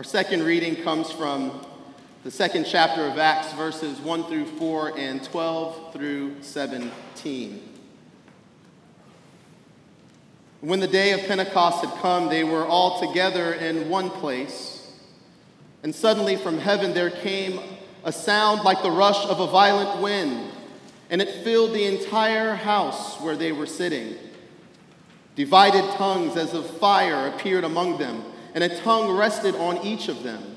[0.00, 1.60] Our second reading comes from
[2.24, 7.62] the second chapter of Acts, verses 1 through 4 and 12 through 17.
[10.62, 14.90] When the day of Pentecost had come, they were all together in one place.
[15.82, 17.60] And suddenly from heaven there came
[18.02, 20.50] a sound like the rush of a violent wind,
[21.10, 24.16] and it filled the entire house where they were sitting.
[25.36, 28.24] Divided tongues as of fire appeared among them,
[28.54, 30.56] and a tongue rested on each of them.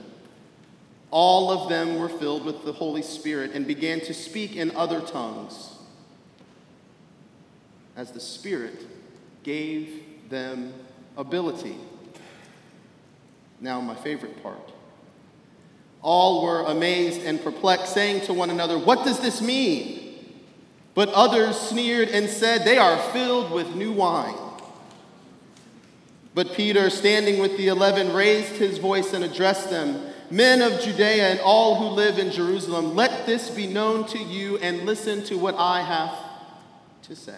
[1.11, 4.99] All of them were filled with the Holy Spirit and began to speak in other
[4.99, 5.75] tongues
[7.95, 8.85] as the Spirit
[9.43, 10.73] gave them
[11.17, 11.75] ability.
[13.61, 14.71] Now, my favorite part.
[16.01, 20.03] All were amazed and perplexed, saying to one another, What does this mean?
[20.95, 24.35] But others sneered and said, They are filled with new wine.
[26.33, 31.29] But Peter, standing with the eleven, raised his voice and addressed them Men of Judea
[31.29, 35.37] and all who live in Jerusalem, let this be known to you and listen to
[35.37, 36.17] what I have
[37.03, 37.37] to say.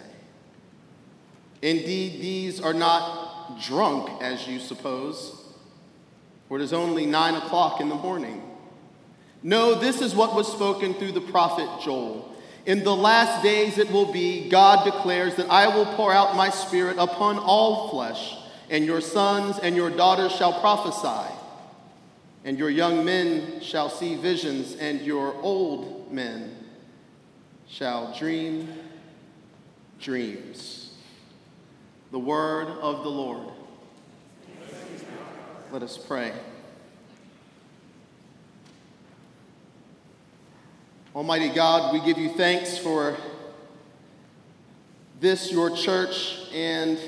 [1.61, 5.43] Indeed, these are not drunk, as you suppose,
[6.47, 8.41] for it is only nine o'clock in the morning.
[9.43, 12.33] No, this is what was spoken through the prophet Joel.
[12.65, 16.49] In the last days it will be, God declares, that I will pour out my
[16.49, 18.37] spirit upon all flesh
[18.69, 21.33] and your sons and your daughters shall prophesy,
[22.43, 26.55] and your young men shall see visions, and your old men
[27.67, 28.73] shall dream
[29.99, 30.91] dreams.
[32.11, 33.49] The word of the Lord.
[35.71, 36.31] Let us pray.
[41.15, 43.15] Almighty God, we give you thanks for
[45.19, 46.99] this, your church, and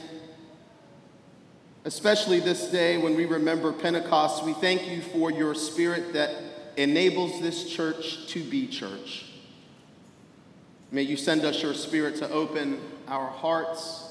[1.87, 6.35] especially this day when we remember Pentecost, we thank you for your spirit that
[6.75, 9.25] enables this church to be church.
[10.91, 14.03] May you send us your spirit to open our hearts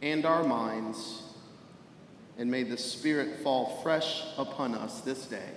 [0.00, 1.22] and our minds,
[2.38, 5.50] and may the spirit fall fresh upon us this day.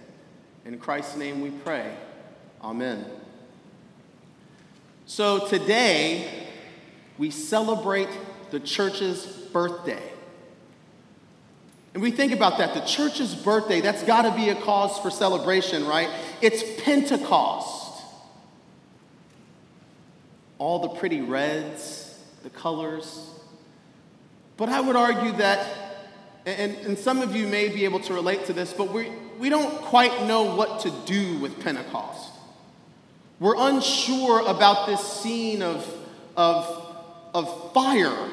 [0.66, 1.96] In Christ's name we pray.
[2.62, 3.06] Amen.
[5.06, 6.47] So today,
[7.18, 8.09] we celebrate
[8.52, 10.09] the church's birthday.
[11.94, 12.74] And we think about that.
[12.74, 16.10] The church's birthday, that's got to be a cause for celebration, right?
[16.42, 18.04] It's Pentecost.
[20.60, 23.30] All the pretty reds, the colors.
[24.58, 25.68] But I would argue that,
[26.46, 29.50] and, and some of you may be able to relate to this, but we, we
[29.50, 32.34] don't quite know what to do with Pentecost.
[33.40, 35.92] We're unsure about this scene of,
[36.36, 36.86] of,
[37.34, 38.30] of fire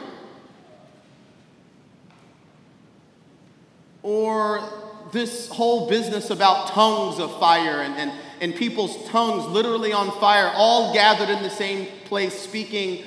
[4.06, 4.62] or
[5.10, 10.52] this whole business about tongues of fire and, and, and people's tongues literally on fire,
[10.54, 13.04] all gathered in the same place, speaking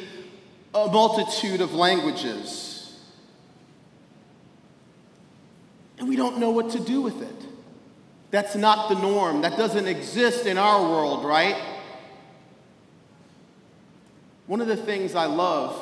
[0.74, 3.00] a multitude of languages.
[5.98, 7.46] And we don't know what to do with it.
[8.32, 9.42] That's not the norm.
[9.42, 11.56] That doesn't exist in our world, right?
[14.48, 15.82] One of the things I love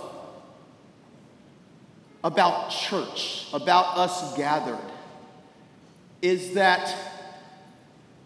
[2.23, 4.77] about church, about us gathered,
[6.21, 6.93] is that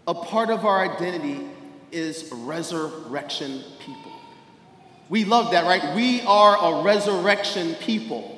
[0.08, 1.46] a part of our identity
[1.92, 4.12] is resurrection people.
[5.10, 5.96] We love that, right?
[5.96, 8.38] We are a resurrection people.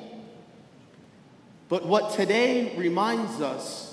[1.68, 3.84] But what today reminds us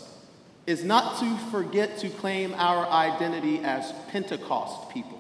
[0.68, 5.20] is not to forget to claim our identity as Pentecost people.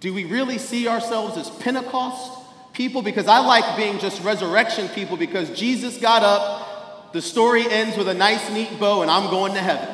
[0.00, 2.32] Do we really see ourselves as Pentecost
[2.72, 3.02] people?
[3.02, 6.69] Because I like being just resurrection people because Jesus got up
[7.12, 9.88] the story ends with a nice, neat bow, and I'm going to heaven.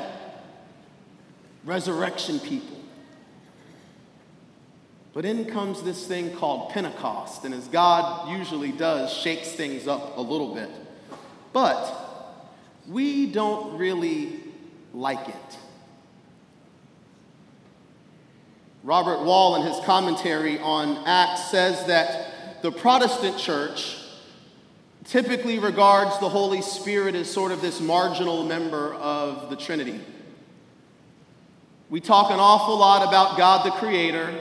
[1.64, 2.76] Resurrection people.
[5.12, 10.18] But in comes this thing called Pentecost, and as God usually does, shakes things up
[10.18, 10.68] a little bit.
[11.54, 11.90] But
[12.86, 14.40] we don't really
[14.92, 15.58] like it.
[18.82, 23.96] Robert Wall, in his commentary on Acts, says that the Protestant church
[25.06, 30.00] typically regards the Holy Spirit as sort of this marginal member of the Trinity.
[31.88, 34.34] We talk an awful lot about God the Creator,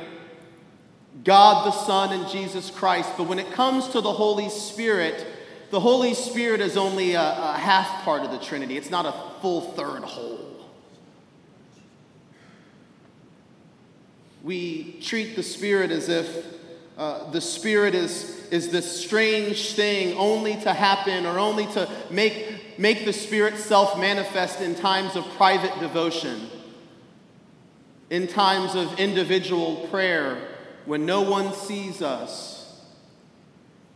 [1.24, 5.26] God the Son, and Jesus Christ, but when it comes to the Holy Spirit,
[5.70, 9.42] the Holy Spirit is only a, a half part of the Trinity, it's not a
[9.42, 10.40] full third whole.
[14.44, 16.55] We treat the Spirit as if
[16.98, 22.78] uh, the Spirit is, is this strange thing only to happen or only to make
[22.78, 26.50] make the Spirit self manifest in times of private devotion,
[28.10, 30.38] in times of individual prayer
[30.86, 32.82] when no one sees us,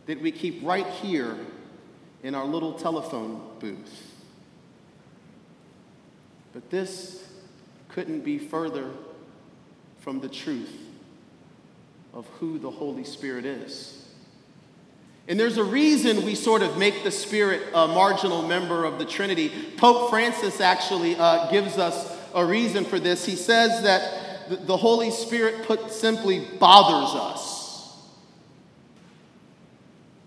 [0.06, 1.36] that we keep right here
[2.22, 4.12] in our little telephone booth.
[6.52, 7.26] But this
[7.88, 8.90] couldn't be further
[10.00, 10.89] from the truth
[12.12, 13.96] of who the Holy Spirit is.
[15.28, 19.04] And there's a reason we sort of make the Spirit a marginal member of the
[19.04, 19.52] Trinity.
[19.76, 23.24] Pope Francis actually uh, gives us a reason for this.
[23.24, 27.96] He says that the Holy Spirit, put simply, bothers us.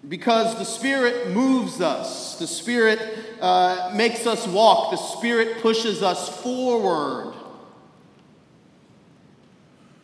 [0.07, 3.00] Because the Spirit moves us, the Spirit
[3.41, 7.33] uh, makes us walk, the Spirit pushes us forward.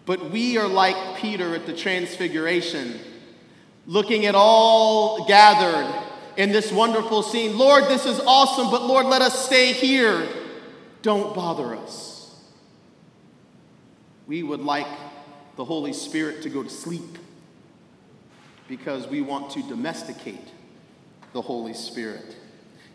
[0.10, 3.00] But we are like Peter at the Transfiguration,
[3.86, 5.88] looking at all gathered
[6.36, 7.60] in this wonderful scene.
[7.60, 10.28] Lord, this is awesome, but Lord, let us stay here.
[11.04, 12.36] Don't bother us.
[14.26, 14.88] We would like
[15.58, 17.20] the Holy Spirit to go to sleep
[18.68, 20.48] because we want to domesticate
[21.34, 22.36] the Holy Spirit.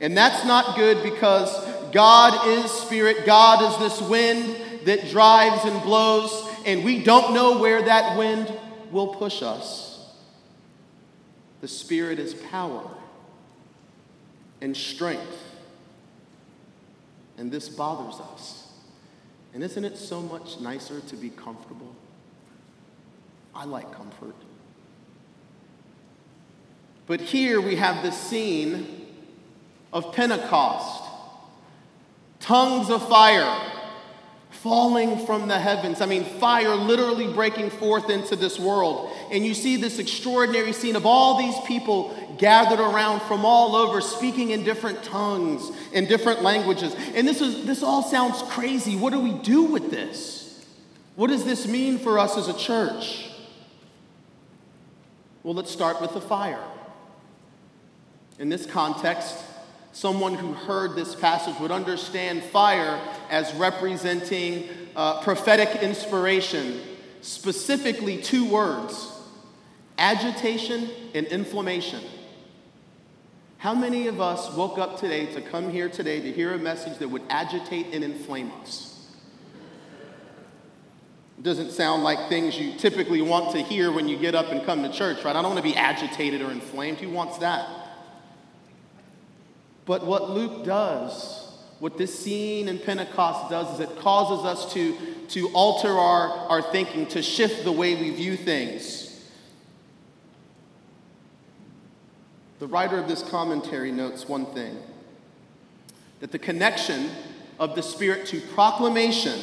[0.00, 3.24] And that's not good because God is spirit.
[3.24, 4.56] God is this wind
[4.86, 8.52] that drives and blows and we don't know where that wind
[8.90, 10.12] will push us.
[11.60, 12.88] The Spirit is power
[14.60, 15.42] and strength.
[17.36, 18.68] And this bothers us.
[19.52, 21.94] And isn't it so much nicer to be comfortable?
[23.54, 24.34] I like comfort.
[27.06, 29.06] But here we have the scene
[29.92, 31.04] of Pentecost
[32.40, 33.73] tongues of fire
[34.62, 36.00] falling from the heavens.
[36.00, 39.10] I mean, fire literally breaking forth into this world.
[39.30, 44.00] And you see this extraordinary scene of all these people gathered around from all over,
[44.00, 46.96] speaking in different tongues, in different languages.
[47.14, 48.96] And this, is, this all sounds crazy.
[48.96, 50.64] What do we do with this?
[51.16, 53.30] What does this mean for us as a church?
[55.42, 56.64] Well, let's start with the fire.
[58.38, 59.44] In this context,
[59.94, 63.00] someone who heard this passage would understand fire
[63.30, 66.80] as representing uh, prophetic inspiration,
[67.22, 69.10] specifically two words
[69.96, 72.00] agitation and inflammation.
[73.58, 76.98] How many of us woke up today to come here today to hear a message
[76.98, 79.08] that would agitate and inflame us?
[81.38, 84.66] It doesn't sound like things you typically want to hear when you get up and
[84.66, 85.36] come to church, right?
[85.36, 86.98] I don't want to be agitated or inflamed.
[86.98, 87.83] Who wants that?
[89.86, 94.96] But what Luke does, what this scene in Pentecost does, is it causes us to,
[95.28, 99.04] to alter our, our thinking, to shift the way we view things.
[102.60, 104.78] The writer of this commentary notes one thing
[106.20, 107.10] that the connection
[107.58, 109.38] of the Spirit to proclamation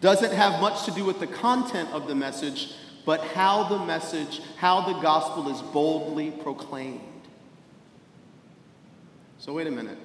[0.00, 2.72] doesn't have much to do with the content of the message,
[3.04, 7.00] but how the message, how the gospel is boldly proclaimed.
[9.40, 9.96] So, wait a minute.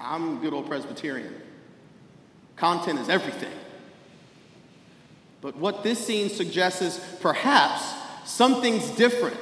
[0.00, 1.34] I'm a good old Presbyterian.
[2.56, 3.52] Content is everything.
[5.42, 7.84] But what this scene suggests is perhaps
[8.24, 9.38] something's different.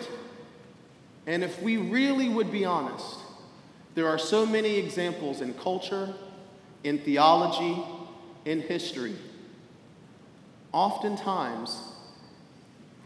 [1.29, 3.19] And if we really would be honest,
[3.95, 6.13] there are so many examples in culture,
[6.83, 7.81] in theology,
[8.47, 9.15] in history.
[10.73, 11.81] Oftentimes,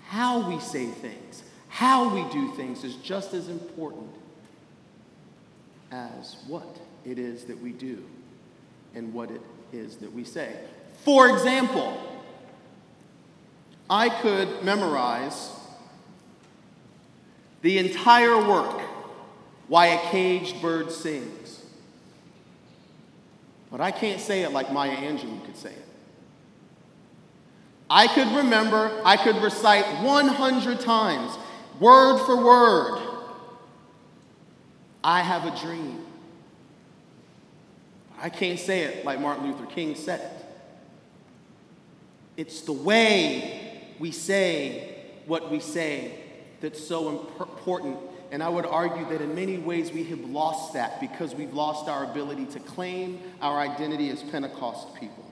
[0.07, 4.09] how we say things, how we do things is just as important
[5.93, 8.03] as what it is that we do
[8.95, 10.55] and what it is that we say.
[11.05, 12.01] For example,
[13.89, 15.51] I could memorize
[17.61, 18.81] the entire work,
[19.69, 21.63] Why a Caged Bird Sings.
[23.71, 25.87] But I can't say it like Maya Angelou could say it.
[27.89, 31.37] I could remember, I could recite 100 times,
[31.79, 33.02] word for word,
[35.05, 36.05] I have a dream.
[38.21, 40.47] I can't say it like Martin Luther King said it.
[42.37, 46.21] It's the way we say what we say
[46.61, 47.99] that's so important.
[48.31, 51.89] And I would argue that in many ways we have lost that because we've lost
[51.89, 55.25] our ability to claim our identity as Pentecost people.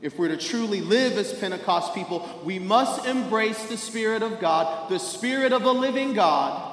[0.00, 4.90] If we're to truly live as Pentecost people, we must embrace the Spirit of God,
[4.90, 6.69] the Spirit of a living God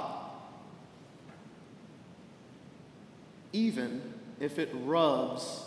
[3.54, 4.02] even
[4.40, 5.64] if it rubs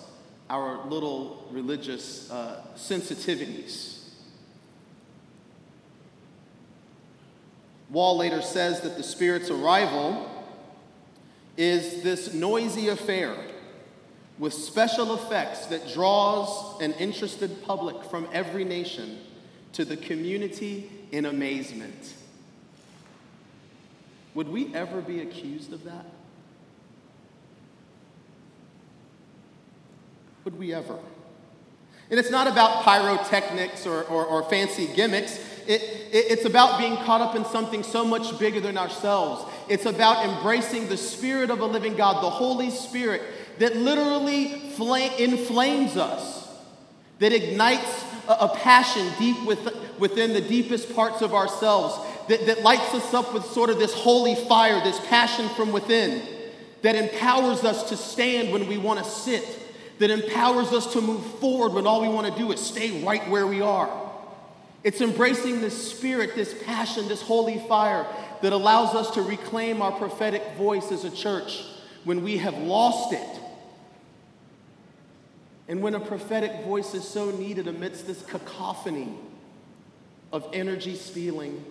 [0.48, 4.00] our little religious uh, sensitivities.
[7.88, 10.28] Wall later says that the Spirit's arrival
[11.56, 13.36] is this noisy affair
[14.38, 19.18] with special effects that draws an interested public from every nation
[19.72, 22.14] to the community in amazement.
[24.34, 26.06] Would we ever be accused of that?
[30.50, 30.98] Would we ever?
[32.10, 35.38] And it's not about pyrotechnics or, or, or fancy gimmicks.
[35.68, 39.44] It, it, it's about being caught up in something so much bigger than ourselves.
[39.68, 43.22] It's about embracing the Spirit of a living God, the Holy Spirit,
[43.58, 46.48] that literally flame, inflames us,
[47.20, 52.62] that ignites a, a passion deep with, within the deepest parts of ourselves, that, that
[52.62, 56.26] lights us up with sort of this holy fire, this passion from within,
[56.82, 59.59] that empowers us to stand when we want to sit
[60.00, 63.28] that empowers us to move forward when all we want to do is stay right
[63.28, 63.90] where we are.
[64.82, 68.06] It's embracing this spirit, this passion, this holy fire
[68.40, 71.62] that allows us to reclaim our prophetic voice as a church
[72.04, 73.40] when we have lost it.
[75.68, 79.14] And when a prophetic voice is so needed amidst this cacophony
[80.32, 81.62] of energy stealing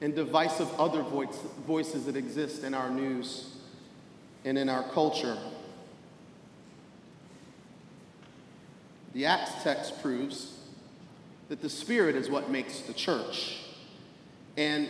[0.00, 3.56] and divisive other voice, voices that exist in our news
[4.44, 5.36] and in our culture.
[9.16, 10.52] The Acts text proves
[11.48, 13.60] that the Spirit is what makes the church.
[14.58, 14.86] And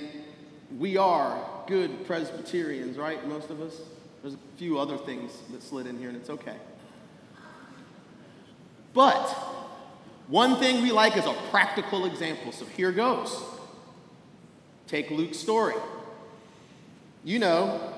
[0.77, 3.25] we are good Presbyterians, right?
[3.29, 3.81] Most of us.
[4.23, 6.57] There's a few other things that slid in here, and it's okay.
[8.95, 9.29] But
[10.27, 12.51] one thing we like is a practical example.
[12.51, 13.41] So here goes.
[14.89, 15.77] Take Luke's story.
[17.23, 17.93] You know,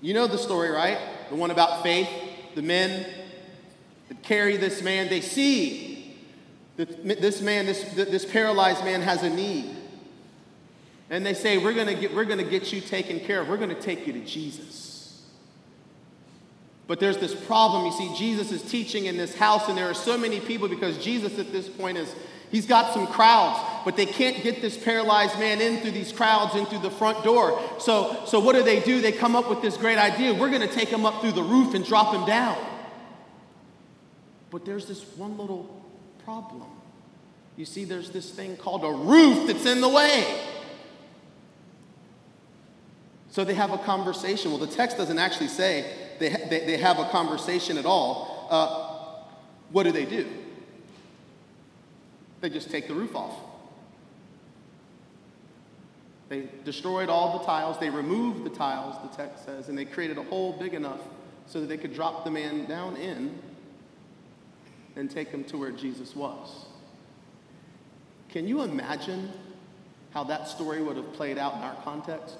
[0.00, 0.96] you know the story, right?
[1.28, 2.08] The one about faith,
[2.54, 3.04] the men
[4.22, 6.16] carry this man, they see
[6.76, 9.76] that this man, this, this paralyzed man has a need.
[11.10, 13.48] And they say, We're gonna get, we're gonna get you taken care of.
[13.48, 15.22] We're gonna take you to Jesus.
[16.86, 17.86] But there's this problem.
[17.86, 20.98] You see, Jesus is teaching in this house, and there are so many people because
[20.98, 22.14] Jesus at this point is
[22.52, 26.54] He's got some crowds, but they can't get this paralyzed man in through these crowds
[26.54, 27.58] in through the front door.
[27.78, 29.00] So, so what do they do?
[29.00, 30.34] They come up with this great idea.
[30.34, 32.58] We're going to take him up through the roof and drop him down.
[34.52, 35.82] But there's this one little
[36.24, 36.68] problem.
[37.56, 40.40] You see, there's this thing called a roof that's in the way.
[43.30, 44.50] So they have a conversation.
[44.50, 48.46] Well, the text doesn't actually say they, they, they have a conversation at all.
[48.50, 49.24] Uh,
[49.70, 50.28] what do they do?
[52.42, 53.34] They just take the roof off.
[56.28, 57.78] They destroyed all the tiles.
[57.78, 61.00] They removed the tiles, the text says, and they created a hole big enough
[61.46, 63.38] so that they could drop the man down in
[64.96, 66.66] and take him to where Jesus was.
[68.28, 69.30] Can you imagine
[70.12, 72.36] how that story would have played out in our context?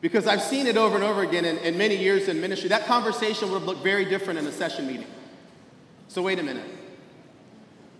[0.00, 2.68] Because I've seen it over and over again in, in many years in ministry.
[2.68, 5.06] That conversation would have looked very different in a session meeting.
[6.08, 6.66] So, wait a minute.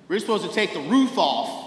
[0.08, 1.60] We're supposed to take the roof off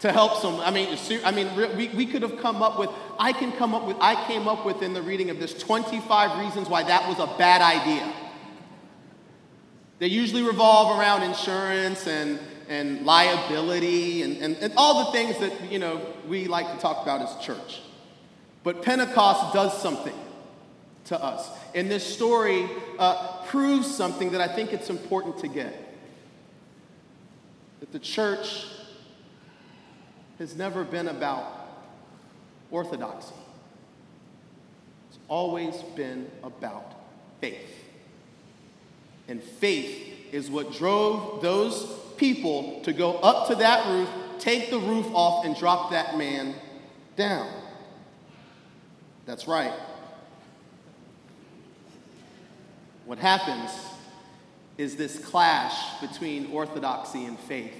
[0.00, 0.58] to help some.
[0.60, 3.86] I mean, I mean, we, we could have come up with, I can come up
[3.86, 7.20] with, I came up with in the reading of this 25 reasons why that was
[7.20, 8.12] a bad idea.
[10.02, 15.70] They usually revolve around insurance and, and liability and, and, and all the things that,
[15.70, 17.82] you know, we like to talk about as church.
[18.64, 20.18] But Pentecost does something
[21.04, 21.48] to us.
[21.72, 22.68] And this story
[22.98, 25.72] uh, proves something that I think it's important to get.
[27.78, 28.66] That the church
[30.40, 31.46] has never been about
[32.72, 33.36] orthodoxy.
[35.10, 36.92] It's always been about
[37.40, 37.91] faith.
[39.28, 44.78] And faith is what drove those people to go up to that roof, take the
[44.78, 46.54] roof off, and drop that man
[47.16, 47.48] down.
[49.26, 49.72] That's right.
[53.04, 53.70] What happens
[54.78, 57.74] is this clash between orthodoxy and faith.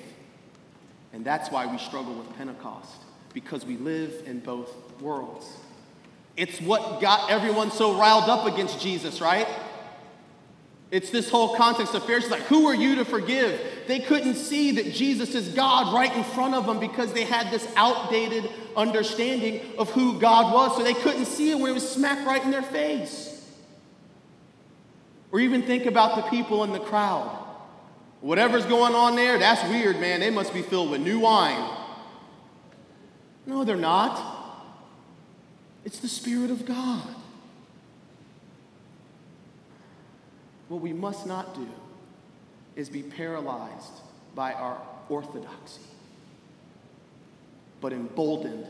[1.12, 2.96] And that's why we struggle with Pentecost,
[3.34, 4.70] because we live in both
[5.00, 5.46] worlds.
[6.37, 9.46] It's what got everyone so riled up against Jesus, right?
[10.92, 13.58] It's this whole context of Pharisees like, who are you to forgive?
[13.87, 17.50] They couldn't see that Jesus is God right in front of them because they had
[17.50, 20.76] this outdated understanding of who God was.
[20.76, 23.30] So they couldn't see it when it was smack right in their face.
[25.32, 27.38] Or even think about the people in the crowd.
[28.20, 30.20] Whatever's going on there, that's weird, man.
[30.20, 31.75] They must be filled with new wine.
[33.46, 34.22] No, they're not.
[35.87, 37.14] It's the Spirit of God.
[40.73, 41.69] What we must not do
[42.76, 43.93] is be paralyzed
[44.35, 45.83] by our orthodoxy,
[47.83, 48.67] but emboldened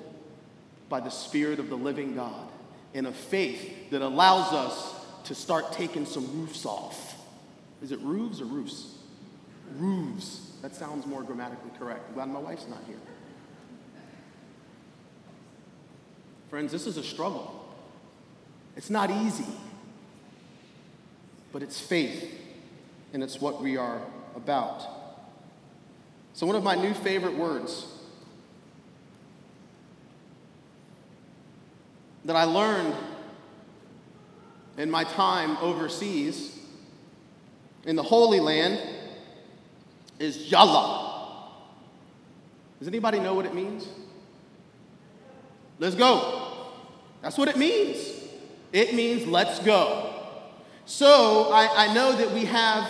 [0.88, 2.48] by the Spirit of the living God
[2.92, 7.14] in a faith that allows us to start taking some roofs off.
[7.80, 8.96] Is it roofs or roofs?
[9.76, 10.56] Roofs.
[10.60, 12.08] That sounds more grammatically correct.
[12.08, 12.98] I'm glad my wife's not here.
[16.50, 17.64] Friends, this is a struggle.
[18.76, 19.46] It's not easy,
[21.52, 22.32] but it's faith,
[23.12, 24.00] and it's what we are
[24.34, 24.82] about.
[26.32, 27.86] So, one of my new favorite words
[32.24, 32.94] that I learned
[34.78, 36.58] in my time overseas
[37.84, 38.80] in the Holy Land
[40.18, 41.10] is Yalla.
[42.78, 43.86] Does anybody know what it means?
[45.78, 46.70] Let's go.
[47.20, 47.98] That's what it means.
[48.72, 50.11] It means let's go.
[50.84, 52.88] So I, I know that we have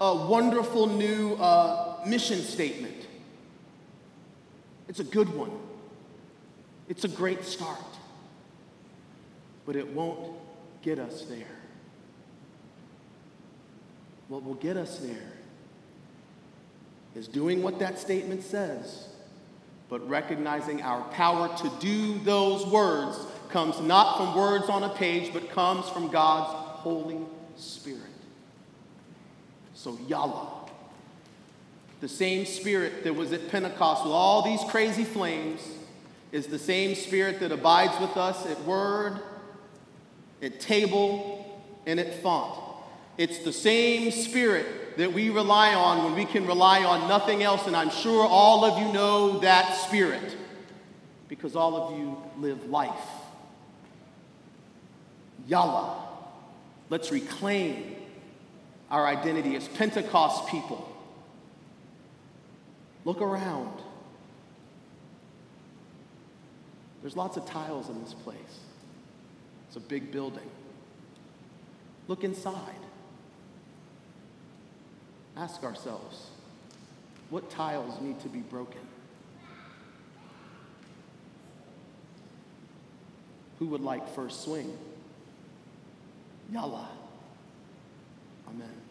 [0.00, 3.06] a wonderful new uh, mission statement.
[4.88, 5.50] It's a good one,
[6.88, 7.78] it's a great start,
[9.64, 10.34] but it won't
[10.82, 11.46] get us there.
[14.28, 15.32] What will get us there
[17.14, 19.08] is doing what that statement says,
[19.88, 23.18] but recognizing our power to do those words
[23.50, 27.18] comes not from words on a page, but comes from God's Holy
[27.56, 28.00] Spirit.
[29.74, 30.48] So, Yalla,
[32.00, 35.60] the same Spirit that was at Pentecost with all these crazy flames,
[36.32, 39.20] is the same Spirit that abides with us at Word,
[40.42, 42.58] at table, and at font.
[43.18, 47.66] It's the same Spirit that we rely on when we can rely on nothing else,
[47.66, 50.36] and I'm sure all of you know that Spirit
[51.28, 52.90] because all of you live life.
[55.46, 56.01] Yalla.
[56.92, 57.96] Let's reclaim
[58.90, 60.86] our identity as Pentecost people.
[63.06, 63.80] Look around.
[67.00, 68.36] There's lots of tiles in this place.
[69.68, 70.50] It's a big building.
[72.08, 72.76] Look inside.
[75.34, 76.26] Ask ourselves
[77.30, 78.82] what tiles need to be broken?
[83.60, 84.76] Who would like first swing?
[86.52, 86.86] Yalla.
[88.46, 88.81] Amen.